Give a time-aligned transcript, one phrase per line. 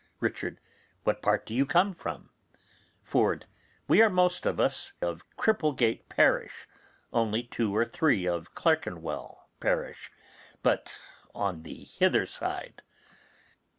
[0.19, 0.57] Richard.
[1.03, 2.31] What part do you come from?
[3.03, 3.45] Ford.
[3.87, 6.67] We are most of us of Cripplegate parish,
[7.13, 10.11] only two or three of Clerkenwell parish,
[10.63, 10.99] but
[11.35, 12.81] on the hither side.